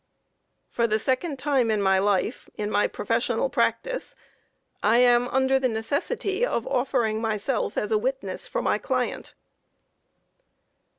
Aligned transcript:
For 0.67 0.87
the 0.87 0.97
second 0.97 1.37
time 1.37 1.69
in 1.69 1.79
my 1.79 1.99
life, 1.99 2.49
in 2.55 2.71
my 2.71 2.87
professional 2.87 3.51
practice, 3.51 4.15
I 4.81 4.97
am 4.97 5.27
under 5.27 5.59
the 5.59 5.69
necessity 5.69 6.43
of 6.43 6.65
offering 6.65 7.21
myself 7.21 7.77
as 7.77 7.91
a 7.91 7.99
witness 7.99 8.47
for 8.47 8.63
my 8.63 8.79
client. 8.79 9.35